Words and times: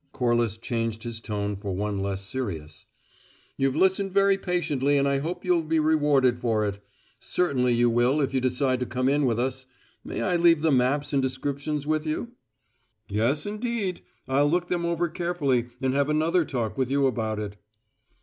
Corliss 0.13 0.57
changed 0.57 1.03
his 1.03 1.21
tone 1.21 1.55
for 1.55 1.75
one 1.75 2.01
less 2.01 2.23
serious. 2.25 2.87
"You've 3.55 3.75
listened 3.75 4.11
very 4.11 4.35
patiently 4.35 4.97
and 4.97 5.07
I 5.07 5.19
hope 5.19 5.45
you'll 5.45 5.61
be 5.61 5.79
rewarded 5.79 6.39
for 6.39 6.65
it. 6.65 6.83
Certainly 7.19 7.75
you 7.75 7.87
will 7.87 8.19
if 8.19 8.33
you 8.33 8.41
decide 8.41 8.79
to 8.79 8.87
come 8.87 9.07
in 9.07 9.27
with 9.27 9.39
us. 9.39 9.67
May 10.03 10.23
I 10.23 10.37
leave 10.37 10.63
the 10.63 10.71
maps 10.71 11.13
and 11.13 11.21
descriptions 11.21 11.85
with 11.85 12.07
you?" 12.07 12.31
"Yes, 13.09 13.45
indeed. 13.45 14.01
I'll 14.27 14.49
look 14.49 14.69
them 14.69 14.85
over 14.87 15.07
carefully 15.07 15.67
and 15.79 15.93
have 15.93 16.09
another 16.09 16.45
talk 16.45 16.79
with 16.79 16.89
you 16.89 17.05
about 17.05 17.37
it." 17.37 17.57